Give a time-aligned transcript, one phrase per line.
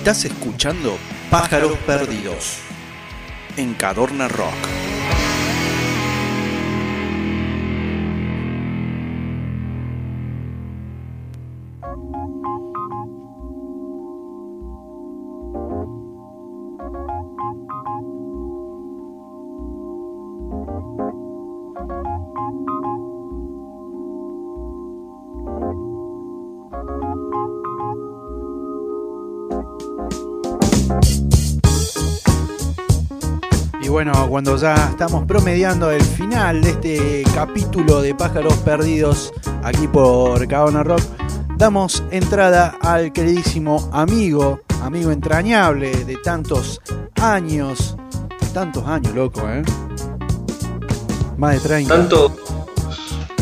[0.00, 0.96] Estás escuchando
[1.30, 2.56] Pájaros Perdidos
[3.58, 4.99] en Cadorna Rock.
[34.42, 40.82] Cuando ya estamos promediando el final de este capítulo de Pájaros Perdidos aquí por Cadorna
[40.82, 41.02] Rock,
[41.58, 46.80] damos entrada al queridísimo amigo, amigo entrañable de tantos
[47.20, 47.98] años,
[48.54, 49.62] tantos años, loco, ¿eh?
[51.36, 51.94] Más de 30.
[51.94, 52.34] Tanto.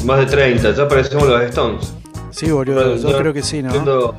[0.04, 1.94] Más de 30, ya parecemos los Stones.
[2.30, 3.70] Sí, boludo, yo creo que sí, ¿no?
[3.70, 4.16] Siendo-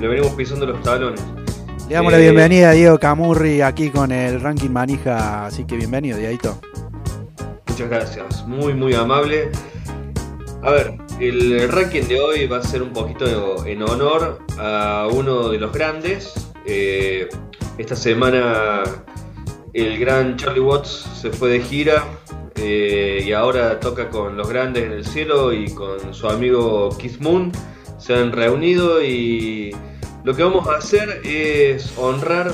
[0.00, 1.20] le venimos pisando los talones.
[1.88, 5.76] Le damos la Eh, bienvenida a Diego Camurri aquí con el ranking manija, así que
[5.76, 6.58] bienvenido, Dieguito.
[7.66, 9.50] Muchas gracias, muy muy amable.
[10.62, 15.50] A ver, el ranking de hoy va a ser un poquito en honor a uno
[15.50, 16.32] de los grandes.
[16.64, 17.28] Eh,
[17.76, 18.82] esta semana
[19.74, 22.02] el gran Charlie Watts se fue de gira
[22.54, 27.20] eh, y ahora toca con los grandes en el cielo y con su amigo Keith
[27.20, 27.52] Moon.
[27.98, 29.74] Se han reunido y
[30.24, 32.50] lo que vamos a hacer es honrar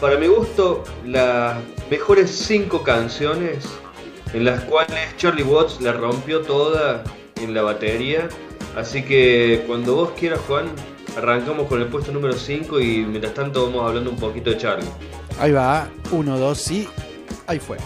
[0.00, 1.56] para mi gusto, las
[1.88, 3.64] mejores cinco canciones
[4.34, 7.04] en las cuales Charlie Watts la rompió toda
[7.36, 8.28] en la batería.
[8.76, 10.66] Así que cuando vos quieras, Juan,
[11.16, 14.88] arrancamos con el puesto número 5 y mientras tanto vamos hablando un poquito de Charlie.
[15.38, 16.88] Ahí va, uno, dos, sí,
[17.46, 17.76] ahí fue.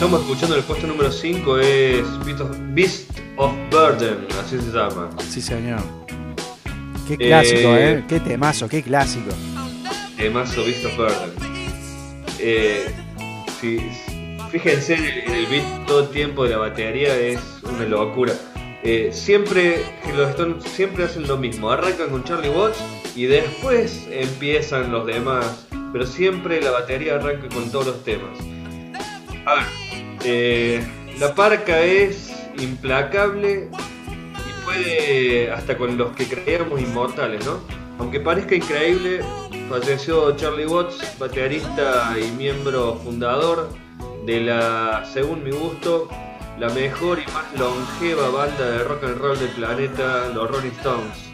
[0.00, 4.72] Estamos escuchando en el puesto número 5 es Beast of, Beast of Burden, así se
[4.72, 5.10] llama.
[5.28, 5.82] Sí, señor.
[7.06, 8.04] Qué clásico, Eh, ¿eh?
[8.08, 9.28] Qué temazo, qué clásico.
[10.16, 11.32] Temazo Beast of Burden.
[12.38, 12.86] Eh,
[13.60, 13.78] sí,
[14.50, 18.32] fíjense en el, beat todo el tiempo de la batería, es una locura.
[18.82, 19.84] Eh, siempre,
[20.16, 22.82] los Stones siempre hacen lo mismo, arrancan con Charlie Watts
[23.14, 28.38] y después empiezan los demás, pero siempre la batería arranca con todos los temas.
[29.44, 29.79] A ver,
[30.24, 30.86] eh,
[31.18, 37.60] la parca es implacable y puede hasta con los que creíamos inmortales, ¿no?
[37.98, 39.20] Aunque parezca increíble,
[39.68, 43.68] falleció Charlie Watts, baterista y miembro fundador
[44.24, 46.08] de la, según mi gusto,
[46.58, 51.30] la mejor y más longeva banda de rock and roll del planeta, los Rolling Stones.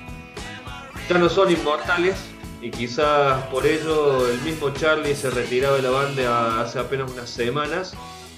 [1.09, 2.17] Ya no son inmortales
[2.61, 7.31] y quizás por ello el mismo Charlie se retiraba de la banda hace apenas unas
[7.31, 7.95] semanas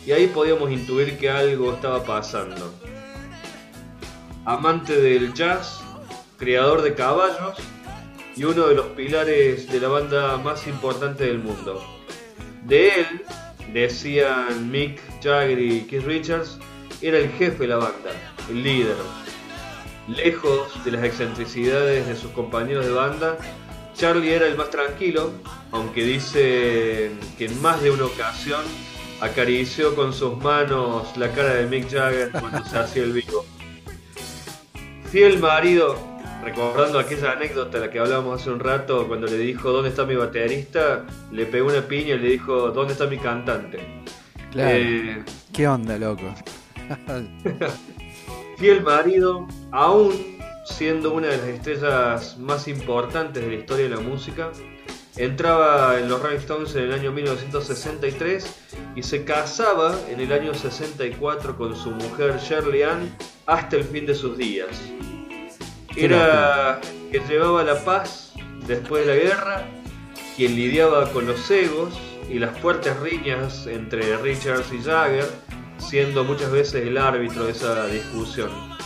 [0.09, 2.73] y ahí podíamos intuir que algo estaba pasando.
[4.47, 5.83] Amante del jazz,
[6.39, 7.59] creador de caballos
[8.35, 11.85] y uno de los pilares de la banda más importante del mundo.
[12.65, 13.23] De él,
[13.75, 16.59] decían Mick Jagger y Keith Richards,
[17.03, 18.11] era el jefe de la banda,
[18.49, 18.97] el líder.
[20.09, 23.37] Lejos de las excentricidades de sus compañeros de banda,
[23.95, 25.33] Charlie era el más tranquilo,
[25.71, 28.65] aunque dicen que en más de una ocasión
[29.21, 33.45] acarició con sus manos la cara de Mick Jagger cuando se hacía el vivo.
[35.11, 35.97] Fiel marido,
[36.45, 40.05] recordando aquella anécdota de la que hablábamos hace un rato, cuando le dijo ¿dónde está
[40.05, 41.07] mi baterista?
[41.33, 43.81] Le pegó una piña y le dijo ¿dónde está mi cantante?
[44.53, 44.77] Claro.
[44.77, 46.35] Eh, ¿Qué onda, loco?
[48.59, 54.01] fiel marido, aún siendo una de las estrellas más importantes de la historia de la
[54.01, 54.51] música,
[55.19, 58.55] entraba en los Rolling Stones en el año 1963
[58.95, 63.15] y se casaba en el año 64 con su mujer Shirley Ann
[63.47, 64.69] hasta el fin de sus días.
[65.97, 66.81] Era
[67.11, 68.33] que llevaba la paz
[68.67, 69.67] después de la guerra,
[70.37, 71.99] quien lidiaba con los egos
[72.31, 75.29] y las fuertes riñas entre Richards y Jagger,
[75.79, 78.78] siendo muchas veces el árbitro de esa discusión.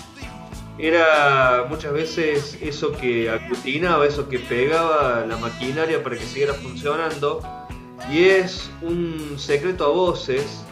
[0.78, 7.40] Era muchas veces eso que aglutinaba, eso que pegaba la maquinaria para que siguiera funcionando.
[8.10, 10.64] Y es un secreto a voces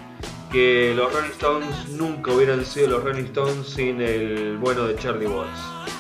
[0.51, 5.27] que los Rolling Stones nunca hubieran sido los Rolling Stones sin el bueno de Charlie
[5.27, 6.00] Watts.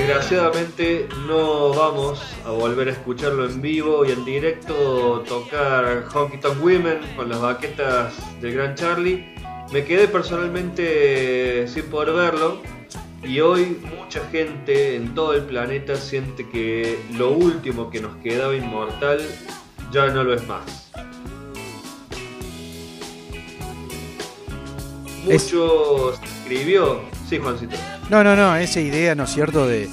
[0.00, 6.64] Desgraciadamente no vamos a volver a escucharlo en vivo y en directo tocar Honky Tonk
[6.64, 9.34] Women con las baquetas del Gran Charlie.
[9.70, 12.62] Me quedé personalmente sin poder verlo,
[13.22, 18.56] y hoy mucha gente en todo el planeta siente que lo último que nos quedaba
[18.56, 19.20] inmortal
[19.92, 20.90] ya no lo es más.
[25.24, 27.02] Mucho escribió.
[27.28, 27.76] Sí, Juancito.
[28.10, 29.88] No, no, no, esa idea, ¿no es cierto?, de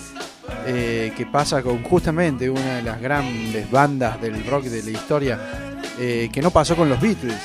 [0.65, 5.39] eh, que pasa con justamente una de las grandes bandas del rock de la historia,
[5.99, 7.37] eh, que no pasó con los Beatles,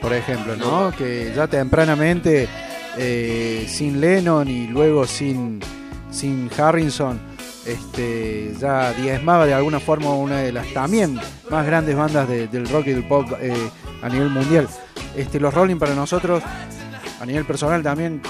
[0.00, 0.92] por ejemplo, ¿no?
[0.96, 2.48] Que ya tempranamente,
[2.96, 5.58] eh, sin Lennon y luego sin,
[6.12, 7.18] sin Harrison,
[7.66, 11.18] este, ya diezmaba de alguna forma una de las también
[11.50, 13.26] más grandes bandas del rock y del pop
[14.00, 14.68] a nivel mundial.
[15.16, 16.40] Este, los Rolling para nosotros
[17.20, 18.22] a nivel personal también,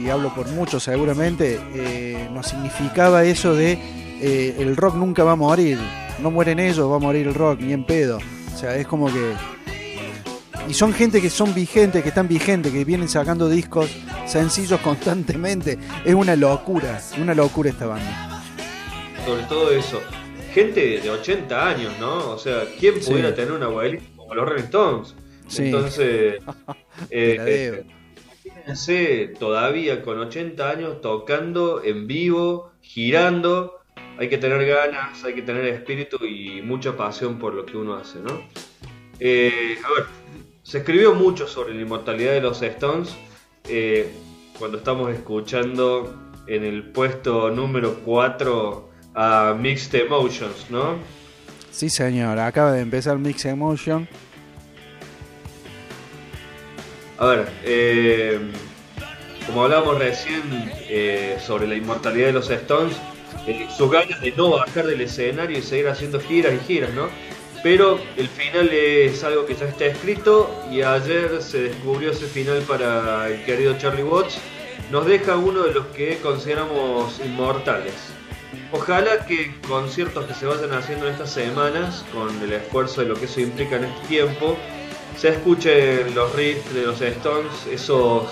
[0.00, 3.78] y hablo por muchos seguramente, eh, nos significaba eso de
[4.20, 5.78] eh, el rock nunca va a morir,
[6.20, 8.18] no mueren ellos, va a morir el rock, ni en pedo.
[8.52, 9.32] O sea, es como que...
[10.68, 13.90] Y son gente que son vigentes, que están vigentes, que vienen sacando discos
[14.26, 15.78] sencillos constantemente.
[16.04, 18.42] Es una locura, una locura esta banda.
[19.24, 20.00] Sobre todo eso.
[20.52, 22.30] Gente de 80 años, ¿no?
[22.30, 25.14] O sea, ¿quién pudiera tener una abuelita como los Rolling Stones?
[25.58, 26.42] Entonces,
[27.10, 27.84] eh,
[28.62, 33.80] Imagínense todavía con 80 años tocando en vivo, girando.
[34.18, 37.94] Hay que tener ganas, hay que tener espíritu y mucha pasión por lo que uno
[37.94, 38.40] hace, ¿no?
[39.18, 40.06] Eh, a ver,
[40.62, 43.16] se escribió mucho sobre la inmortalidad de los Stones
[43.68, 44.12] eh,
[44.58, 46.14] cuando estamos escuchando
[46.46, 50.98] en el puesto número 4 a Mixed Emotions, ¿no?
[51.72, 54.06] Sí, señor, acaba de empezar Mixed Emotion
[57.22, 58.36] a ver, eh,
[59.46, 60.42] como hablábamos recién
[60.88, 62.96] eh, sobre la inmortalidad de los Stones,
[63.46, 67.08] eh, sus ganas de no bajar del escenario y seguir haciendo giras y giras, ¿no?
[67.62, 72.60] Pero el final es algo que ya está escrito y ayer se descubrió ese final
[72.62, 74.38] para el querido Charlie Watts.
[74.90, 77.94] Nos deja uno de los que consideramos inmortales.
[78.72, 83.14] Ojalá que conciertos que se vayan haciendo en estas semanas, con el esfuerzo de lo
[83.14, 84.58] que eso implica en este tiempo,
[85.16, 88.24] se escuchen los riffs de los Stones, esos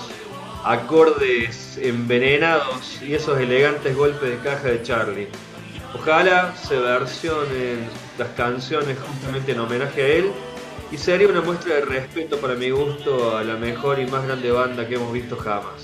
[0.64, 5.28] acordes envenenados y esos elegantes golpes de caja de Charlie.
[5.94, 7.88] Ojalá se versionen
[8.18, 10.32] las canciones justamente en homenaje a él
[10.92, 14.50] y sería una muestra de respeto para mi gusto a la mejor y más grande
[14.50, 15.82] banda que hemos visto jamás.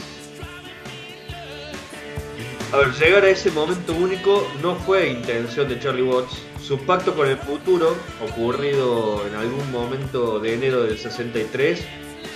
[2.72, 7.14] A ver, llegar a ese momento único no fue intención de Charlie Watts, su pacto
[7.14, 7.94] con el futuro,
[8.28, 11.80] ocurrido en algún momento de enero del 63,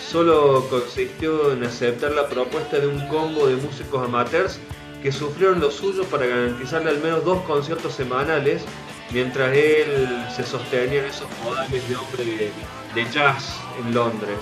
[0.09, 4.61] solo consistió en aceptar la propuesta de un combo de músicos amateurs
[5.03, 8.63] que sufrieron lo suyo para garantizarle al menos dos conciertos semanales
[9.11, 12.53] mientras él se sostenía en esos modales de hombre
[12.95, 14.39] de jazz en Londres.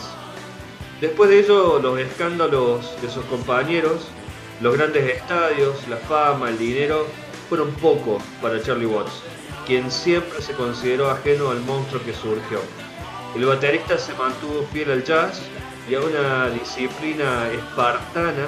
[1.00, 4.08] Después de ello, los escándalos de sus compañeros,
[4.60, 7.06] los grandes estadios, la fama, el dinero,
[7.48, 9.22] fueron poco para Charlie Watts
[9.68, 12.58] quien siempre se consideró ajeno al monstruo que surgió.
[13.36, 15.42] El baterista se mantuvo fiel al jazz
[15.90, 18.46] y a una disciplina espartana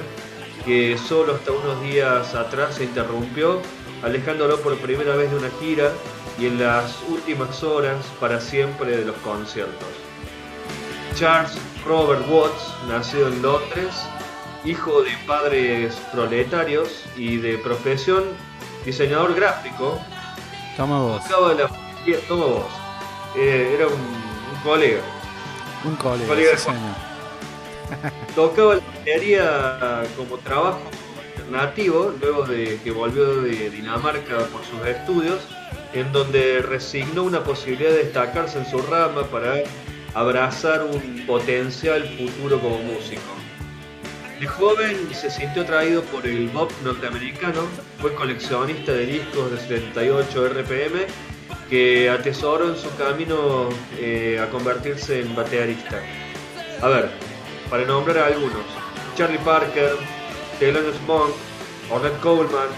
[0.65, 3.61] que solo hasta unos días atrás se interrumpió,
[4.03, 5.93] alejándolo por primera vez de una gira
[6.39, 9.89] y en las últimas horas para siempre de los conciertos.
[11.17, 11.53] Charles
[11.87, 13.95] Robert Watts, nacido en Londres,
[14.65, 18.25] hijo de padres proletarios y de profesión
[18.87, 20.01] diseñador gráfico,
[20.81, 21.23] Toma vos.
[22.27, 22.65] toma vos.
[23.37, 25.03] Eh, era un, colega.
[25.85, 26.57] Un colega,
[28.35, 30.81] Tocaba la batería como trabajo
[31.23, 35.41] alternativo luego de que volvió de Dinamarca por sus estudios,
[35.93, 39.57] en donde resignó una posibilidad de destacarse en su rama para
[40.15, 43.21] abrazar un potencial futuro como músico.
[44.41, 47.61] De joven se sintió atraído por el pop norteamericano,
[48.01, 51.01] fue coleccionista de discos de 78 RPM
[51.69, 53.69] que atesoró en su camino
[53.99, 56.01] eh, a convertirse en baterista.
[56.81, 57.11] A ver,
[57.69, 58.65] para nombrar a algunos,
[59.15, 59.93] Charlie Parker,
[60.59, 61.35] Thelonious Monk,
[61.91, 62.71] Ornette Coleman,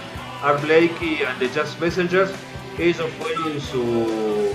[0.43, 2.33] Art Blakey and the Jazz Messengers,
[2.77, 4.53] ellos fueron su,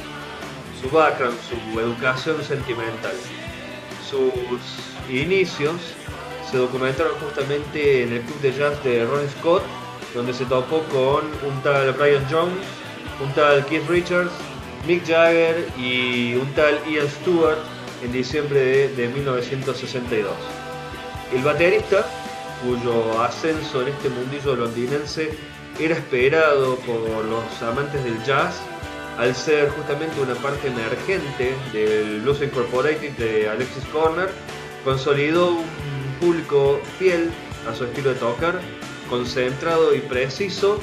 [0.81, 3.15] su background, su educación sentimental.
[4.09, 4.61] Sus
[5.09, 5.95] inicios
[6.50, 9.63] se documentaron justamente en el club de jazz de Ron Scott,
[10.13, 12.66] donde se topó con un tal Brian Jones,
[13.22, 14.32] un tal Keith Richards,
[14.86, 17.58] Mick Jagger y un tal Ian Stewart
[18.04, 20.32] en diciembre de, 1962.
[21.34, 22.06] El baterista,
[22.63, 25.32] cuyo ascenso en este mundillo londinense
[25.80, 28.62] era esperado por los amantes del jazz,
[29.18, 34.30] al ser justamente una parte emergente del Blues Incorporated de Alexis Corner,
[34.84, 37.31] consolidó un público fiel
[37.69, 38.62] a su estilo de tocar
[39.09, 40.79] concentrado y preciso,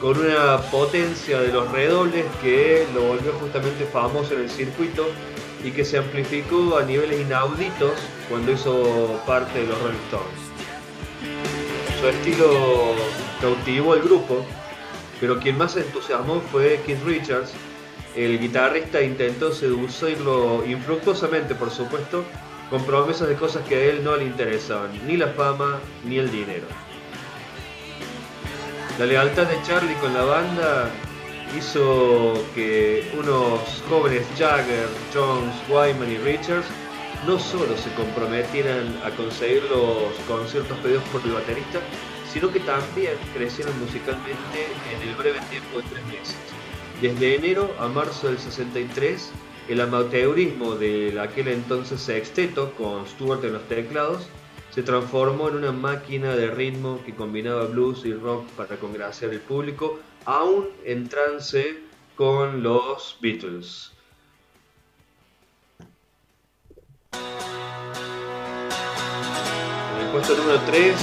[0.00, 5.06] con una potencia de los redobles que lo volvió justamente famoso en el circuito
[5.64, 7.92] y que se amplificó a niveles inauditos
[8.28, 10.46] cuando hizo parte de los Rolling Stones.
[12.00, 12.94] Su estilo
[13.40, 14.44] cautivó al grupo,
[15.18, 17.52] pero quien más entusiasmó fue Keith Richards.
[18.14, 22.24] El guitarrista intentó seducirlo infructuosamente, por supuesto,
[22.70, 26.30] con promesas de cosas que a él no le interesaban, ni la fama ni el
[26.30, 26.66] dinero.
[28.98, 30.90] La lealtad de Charlie con la banda
[31.56, 36.66] hizo que unos jóvenes Jagger, Jones, Wyman y Richards
[37.26, 41.80] no solo se comprometieran a conseguir los conciertos pedidos por el baterista,
[42.32, 46.36] sino que también crecieron musicalmente en el breve tiempo de tres meses.
[47.00, 49.30] Desde enero a marzo del 63,
[49.68, 54.28] el amateurismo de aquel entonces sexteto, con Stewart en los teclados,
[54.70, 59.40] se transformó en una máquina de ritmo que combinaba blues y rock para congraciar el
[59.40, 61.78] público, aún en trance
[62.14, 63.92] con los Beatles.
[69.94, 70.94] En el puesto número 3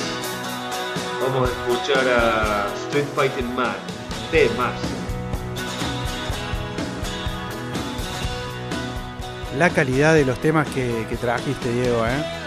[1.21, 3.75] vamos a escuchar a Street Fighting Man,
[4.31, 4.92] de más.
[9.57, 12.43] La calidad de los temas que, que trajiste, Diego, ¿eh?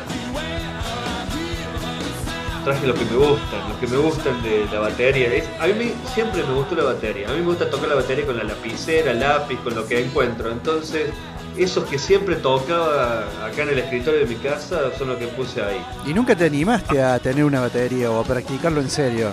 [2.67, 5.33] traje lo que me gustan, lo que me gustan de la batería.
[5.33, 7.29] Es, a mí siempre me gustó la batería.
[7.29, 10.51] A mí me gusta tocar la batería con la lapicera, lápiz, con lo que encuentro.
[10.51, 11.11] Entonces,
[11.57, 15.63] esos que siempre tocaba acá en el escritorio de mi casa son los que puse
[15.63, 15.81] ahí.
[16.07, 19.29] ¿Y nunca te animaste a tener una batería o a practicarlo en serio?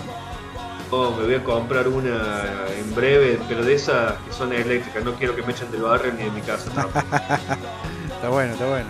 [0.96, 2.46] Oh, me voy a comprar una
[2.78, 5.04] en breve, pero de esas que son eléctricas.
[5.04, 6.70] No quiero que me echen del barrio ni de mi casa.
[8.14, 8.88] está bueno, está bueno.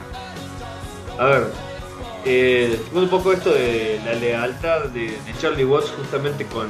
[1.19, 1.47] A ver,
[2.27, 6.69] eh, un poco esto de la lealtad de, Charlie Watts justamente con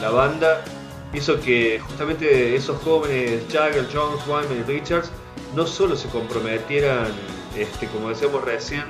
[0.00, 0.64] la banda
[1.12, 5.10] hizo que justamente esos jóvenes Jagger, Jones, Wyman y Richards
[5.54, 7.08] no solo se comprometieran,
[7.54, 8.84] este, como decíamos recién,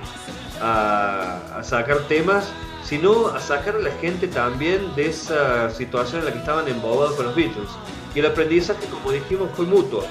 [0.60, 2.52] a, sacar temas,
[2.90, 7.14] sino a sacar a la gente también de esa situación en la que estaban embobados
[7.14, 7.70] con los Beatles.
[8.16, 10.04] Y el aprendizaje, como dijimos, fue mutuo.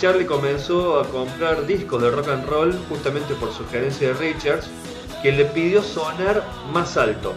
[0.00, 4.66] Charlie comenzó a comprar discos de rock and roll justamente por sugerencia de Richards
[5.22, 7.32] que le pidió sonar más alto,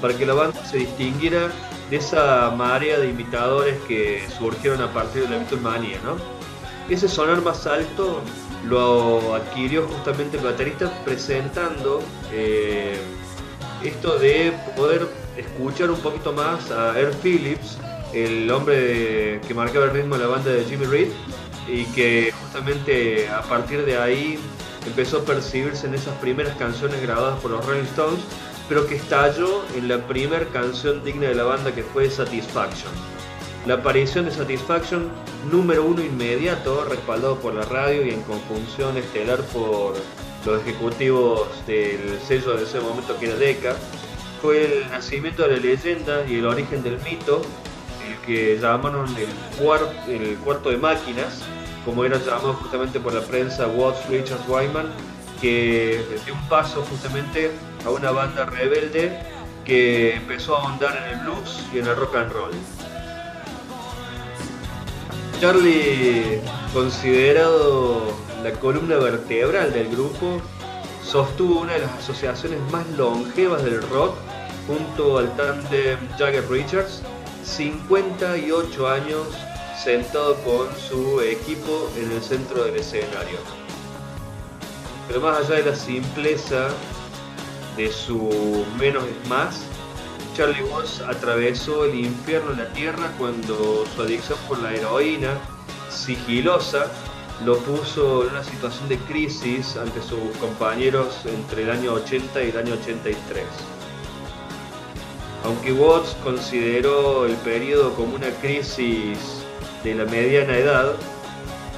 [0.00, 1.48] para que la banda se distinguiera
[1.88, 6.16] de esa marea de imitadores que surgieron a partir de la Beatlemania, ¿no?
[6.92, 8.20] Ese sonar más alto
[8.68, 12.00] lo adquirió justamente el baterista presentando
[12.32, 12.98] eh,
[13.88, 17.78] esto de poder escuchar un poquito más a Earl Phillips,
[18.12, 21.08] el hombre que marcaba el ritmo de la banda de Jimmy Reed,
[21.68, 24.38] y que justamente a partir de ahí
[24.86, 28.20] empezó a percibirse en esas primeras canciones grabadas por los Rolling Stones,
[28.68, 32.92] pero que estalló en la primera canción digna de la banda que fue Satisfaction.
[33.66, 35.08] La aparición de Satisfaction,
[35.50, 39.94] número uno inmediato, respaldado por la radio y en conjunción estelar por
[40.44, 43.76] los ejecutivos del sello de ese momento que era Decca,
[44.40, 47.42] fue el nacimiento de la leyenda y el origen del mito,
[48.08, 51.42] el que llamaron el, cuarto de máquinas,
[51.84, 54.90] como eran llamados justamente por la prensa Watts, Richard Wyman,
[55.40, 57.52] que dio un paso justamente
[57.84, 59.16] a una banda rebelde
[59.64, 62.50] que empezó a ahondar en el blues y en el rock and roll.
[65.40, 66.40] Charlie,
[66.72, 70.40] considerado la columna vertebral del grupo,
[71.04, 74.16] sostuvo una de las asociaciones más longevas del rock
[74.66, 77.02] junto al tándem Jagger Richards,
[77.44, 79.26] 58 años
[79.82, 83.38] sentado con su equipo en el centro del escenario.
[85.08, 86.68] Pero más allá de la simpleza
[87.76, 89.62] de su menos es más,
[90.36, 95.38] Charlie Watts atravesó el infierno en la tierra cuando su adicción por la heroína
[95.90, 96.86] sigilosa
[97.44, 102.50] lo puso en una situación de crisis ante sus compañeros entre el año 80 y
[102.50, 103.44] el año 83.
[105.44, 109.18] Aunque Watts consideró el periodo como una crisis
[109.82, 110.92] de la mediana edad,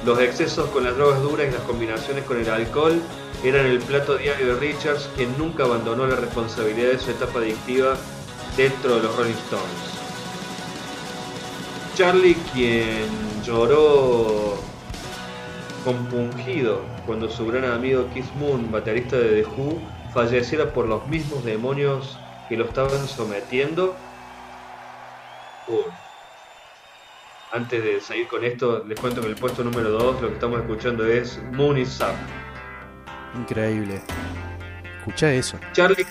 [0.05, 3.01] los excesos con las drogas duras y las combinaciones con el alcohol
[3.43, 7.95] eran el plato diario de Richards, quien nunca abandonó la responsabilidad de su etapa adictiva
[8.55, 9.95] dentro de los Rolling Stones.
[11.95, 13.07] Charlie, quien
[13.43, 14.59] lloró
[15.85, 19.79] compungido cuando su gran amigo Keith Moon, baterista de The Who,
[20.13, 22.17] falleciera por los mismos demonios
[22.49, 23.95] que lo estaban sometiendo.
[27.53, 30.59] Antes de seguir con esto, les cuento que el puesto número 2 lo que estamos
[30.59, 32.15] escuchando es Moon is Up.
[33.39, 34.01] Increíble.
[34.99, 35.57] Escucha eso.
[35.71, 36.05] Charlie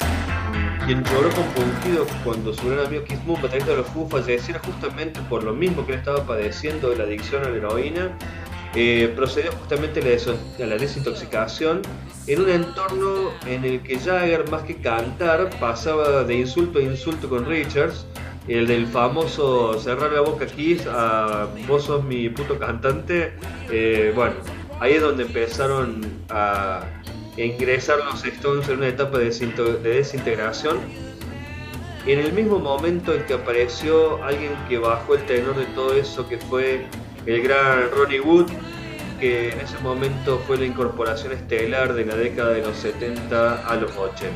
[0.86, 5.18] quien lloró compungido cuando su gran amigo Keith Moon, baterista de los Foo, falleciera justamente
[5.30, 8.10] por lo mismo que él estaba padeciendo de la adicción a la heroína,
[8.74, 11.82] eh, procedió justamente a la desintoxicación
[12.26, 17.28] en un entorno en el que Jagger, más que cantar, pasaba de insulto a insulto
[17.28, 18.06] con Richards,
[18.48, 23.32] el del famoso cerrar la boca Kiss a vos sos mi puto cantante.
[23.70, 24.34] Eh, bueno,
[24.80, 26.82] ahí es donde empezaron a
[27.36, 29.30] ingresar los Stones en una etapa de
[29.82, 30.78] desintegración.
[32.06, 36.28] En el mismo momento en que apareció alguien que bajó el tenor de todo eso,
[36.28, 36.86] que fue
[37.26, 38.50] el gran Ronnie Wood,
[39.18, 43.76] que en ese momento fue la incorporación estelar de la década de los 70 a
[43.76, 44.32] los 80.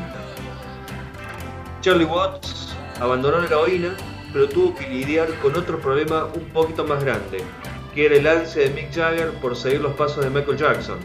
[1.81, 3.95] Charlie Watts abandonó la heroína,
[4.33, 7.39] pero tuvo que lidiar con otro problema un poquito más grande,
[7.95, 10.99] que era el ansia de Mick Jagger por seguir los pasos de Michael Jackson,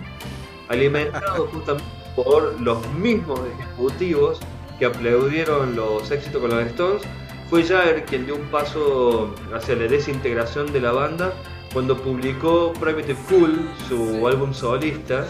[0.70, 1.86] alimentado justamente
[2.16, 4.40] por los mismos ejecutivos
[4.80, 7.02] que aplaudieron los éxitos con los Stones,
[7.50, 11.34] fue Jagger quien dio un paso hacia la desintegración de la banda
[11.74, 15.26] cuando publicó Private Cool, su álbum solista,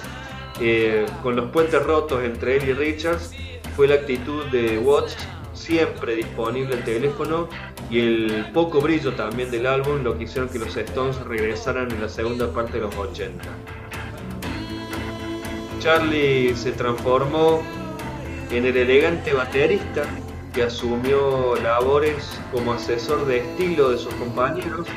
[0.60, 3.32] eh, con los puentes rotos entre él y Richards,
[3.76, 5.18] fue la actitud de Watts
[5.54, 7.48] siempre disponible el teléfono
[7.90, 12.02] y el poco brillo también del álbum lo que hicieron que los Stones regresaran en
[12.02, 13.44] la segunda parte de los 80.
[15.80, 17.62] Charlie se transformó
[18.52, 20.04] en el elegante baterista
[20.54, 24.88] que asumió labores como asesor de estilo de sus compañeros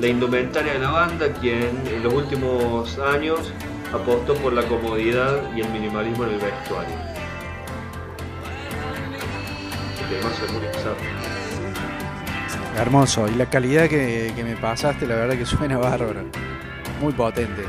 [0.00, 3.52] la indumentaria de la banda, quien en los últimos años
[3.92, 6.94] apostó por la comodidad y el minimalismo en el vestuario.
[12.76, 16.24] Hermoso, y la calidad que, me pasaste, la verdad que suena bárbaro.
[17.00, 17.62] Muy potente.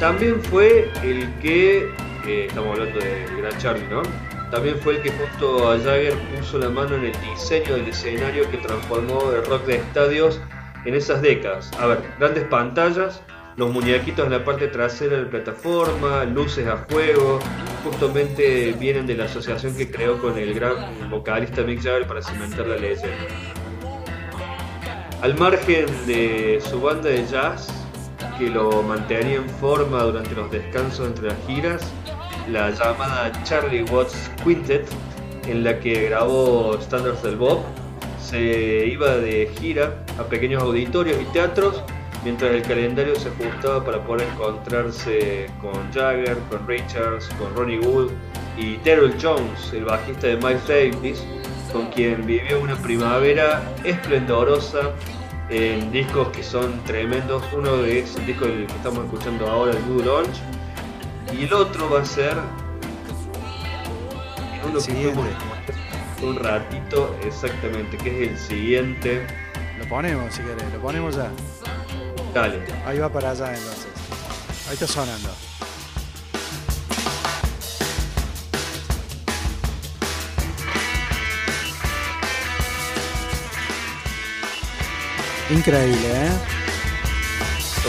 [0.00, 1.88] También fue el que,
[2.26, 4.02] eh, estamos hablando de Gran Charlie, ¿no?
[4.50, 8.48] También fue el que junto a Jagger puso la mano en el diseño del escenario
[8.50, 10.40] que transformó el rock de estadios
[10.84, 11.70] en esas décadas.
[11.80, 13.22] A ver, grandes pantallas,
[13.56, 17.40] los muñequitos en la parte trasera de la plataforma, luces a juego,
[17.84, 22.66] justamente vienen de la asociación que creó con el gran vocalista Mick Jagger para cimentar
[22.66, 23.16] la leyenda.
[25.22, 27.68] Al margen de su banda de jazz,
[28.38, 31.92] que lo mantenía en forma durante los descansos entre las giras,
[32.48, 34.86] la llamada Charlie Watts Quintet,
[35.46, 37.60] en la que grabó Standards del Bob.
[38.20, 41.82] Se iba de gira a pequeños auditorios y teatros
[42.24, 48.10] mientras el calendario se ajustaba para poder encontrarse con Jagger, con Richards, con Ronnie Wood
[48.56, 51.24] y Terrell Jones, el bajista de Miles Davis,
[51.72, 54.92] con quien vivió una primavera esplendorosa
[55.50, 57.42] en discos que son tremendos.
[57.52, 60.40] Uno de esos discos que estamos escuchando ahora, el Blue Launch,
[61.38, 62.36] y el otro va a ser
[64.66, 69.26] uno que un ratito exactamente, que es el siguiente.
[69.78, 71.30] Lo ponemos si querés, lo ponemos ya.
[72.32, 72.64] Dale.
[72.86, 73.86] Ahí va para allá entonces.
[74.68, 75.30] Ahí está sonando.
[85.50, 86.63] Increíble, ¿eh?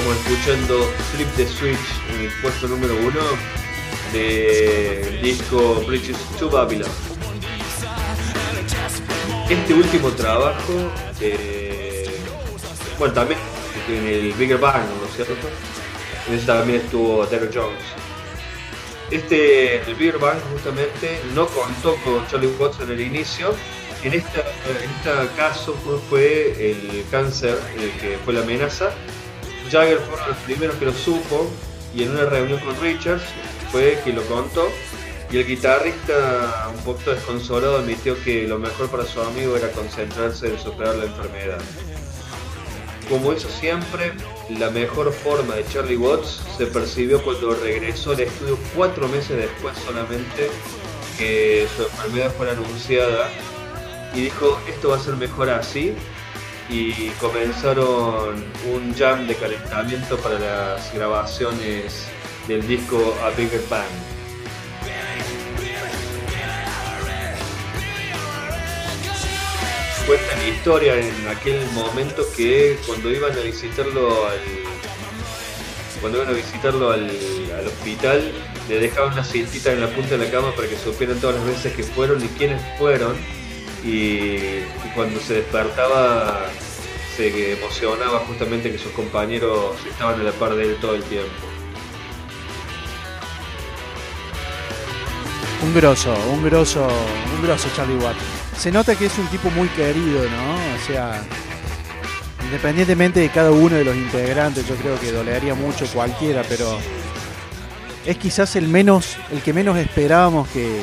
[0.05, 1.79] Estamos escuchando Flip the Switch
[2.13, 3.21] en el puesto número uno
[4.13, 6.91] del disco Bridges to Babylon.
[9.49, 12.05] Este último trabajo, eh,
[12.99, 13.39] bueno, también
[13.89, 15.33] en el Bigger Bang, ¿no es cierto?
[16.27, 17.81] En ese también estuvo Derek Jones.
[19.09, 23.55] Este, el Bigger Bang, justamente, no contó con Charlie Watts en el inicio.
[24.03, 25.75] En, esta, en este caso
[26.11, 28.93] fue el cáncer el que fue la amenaza.
[29.71, 31.49] Jagger fue los primeros que lo supo
[31.95, 33.23] y en una reunión con Richards
[33.71, 34.69] fue que lo contó
[35.31, 40.47] y el guitarrista un poco desconsolado admitió que lo mejor para su amigo era concentrarse
[40.47, 41.59] en superar la enfermedad.
[43.09, 44.13] Como hizo siempre,
[44.49, 49.75] la mejor forma de Charlie Watts se percibió cuando regresó al estudio cuatro meses después
[49.85, 50.49] solamente
[51.17, 53.29] que su enfermedad fuera anunciada
[54.13, 55.93] y dijo esto va a ser mejor así
[56.69, 62.07] y comenzaron un jam de calentamiento para las grabaciones
[62.47, 63.85] del disco A Bigger Bang.
[70.07, 74.39] Cuenta la historia en aquel momento que cuando iban a visitarlo al
[75.99, 77.09] cuando iban a visitarlo al,
[77.57, 78.31] al hospital
[78.69, 81.45] le dejaban una cintita en la punta de la cama para que supieran todas las
[81.45, 83.15] veces que fueron y quiénes fueron
[83.83, 84.61] y,
[84.93, 86.45] cuando se despertaba
[87.15, 91.29] se emocionaba justamente que sus compañeros estaban a la par de él todo el tiempo.
[95.63, 96.85] Un grosso, un grosso,
[97.35, 98.19] un grosso Charlie Watts.
[98.57, 100.55] Se nota que es un tipo muy querido, ¿no?
[100.75, 101.23] O sea,
[102.43, 106.77] independientemente de cada uno de los integrantes, yo creo que dolería mucho cualquiera, pero
[108.05, 110.81] es quizás el menos, el que menos esperábamos que,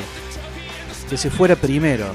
[1.09, 2.07] que se fuera primero.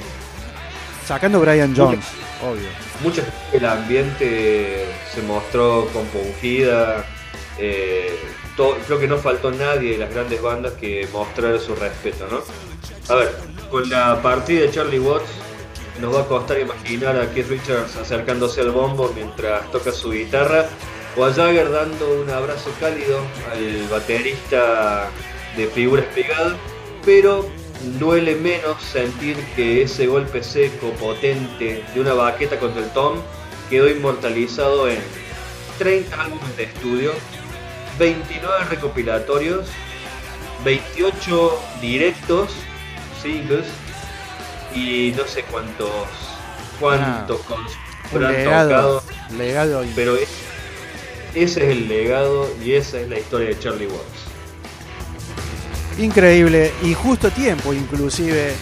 [1.09, 2.05] Sacando Brian Jones,
[2.43, 2.69] obvio.
[3.03, 3.23] Mucho
[3.55, 7.03] el ambiente se mostró compungida.
[7.59, 8.15] Eh,
[8.87, 12.43] creo que no faltó nadie de las grandes bandas que mostrara su respeto, ¿no?
[13.11, 13.35] A ver,
[13.71, 15.31] con la partida de Charlie Watts
[15.99, 20.67] nos va a costar imaginar a Keith Richards acercándose al bombo mientras toca su guitarra
[21.17, 25.09] o a Jagger dando un abrazo cálido al baterista
[25.57, 26.55] de figura espigada,
[27.03, 27.49] pero
[27.99, 33.19] duele menos sentir que ese golpe seco, potente de una baqueta contra el tom
[33.71, 34.99] quedó inmortalizado en
[35.79, 37.13] 30 álbumes de estudio,
[37.99, 39.69] 29 recopilatorios,
[40.65, 42.51] 28 directos,
[43.23, 43.67] singles
[44.75, 45.91] y no sé cuántos
[46.81, 47.73] cuántos ah,
[49.37, 50.35] legado, pero ese
[51.35, 54.18] es el legado y esa es la historia de Charlie Watts.
[55.99, 58.55] Increíble y justo tiempo inclusive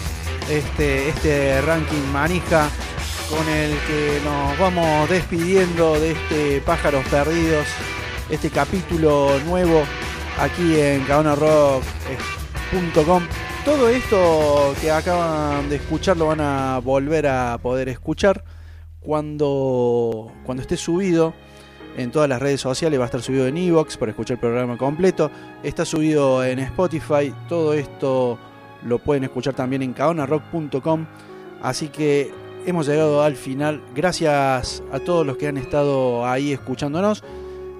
[0.50, 2.70] este, este ranking manija
[3.28, 7.66] con el que nos vamos despidiendo de este Pájaros Perdidos,
[8.30, 9.82] este capítulo nuevo
[10.38, 13.22] aquí en caonarock.com.
[13.66, 18.44] Todo esto que acaban de escuchar lo van a volver a poder escuchar
[19.00, 21.34] cuando, cuando esté subido
[21.96, 24.76] en todas las redes sociales, va a estar subido en Evox para escuchar el programa
[24.76, 25.30] completo,
[25.66, 28.38] está subido en Spotify, todo esto
[28.84, 31.06] lo pueden escuchar también en caonarock.com,
[31.60, 32.32] así que
[32.66, 37.24] hemos llegado al final, gracias a todos los que han estado ahí escuchándonos,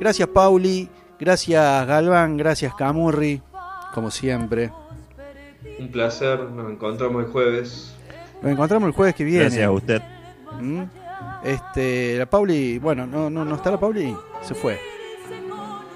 [0.00, 0.88] gracias Pauli,
[1.20, 3.40] gracias Galván, gracias Camurri,
[3.94, 4.72] como siempre.
[5.78, 7.94] Un placer, nos encontramos el jueves.
[8.42, 9.44] Nos encontramos el jueves que viene.
[9.44, 10.02] Gracias a usted.
[10.60, 10.82] ¿Mm?
[11.44, 14.80] Este, la Pauli, bueno, no, no, no está la Pauli, se fue.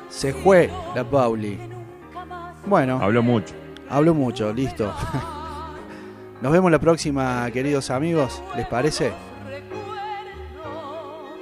[0.09, 1.70] Se fue la Pauli.
[2.67, 2.99] Bueno.
[3.03, 3.55] Habló mucho.
[3.89, 4.93] Habló mucho, listo.
[6.41, 9.13] Nos vemos la próxima, queridos amigos, ¿les parece?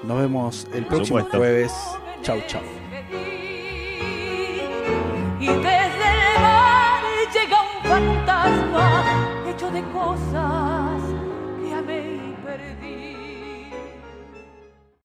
[0.02, 1.72] Nos vemos el próximo jueves.
[2.22, 2.62] Chau, chau.
[5.38, 7.02] Y desde el mar
[7.32, 9.04] llega un fantasma
[9.48, 10.77] hecho de cosas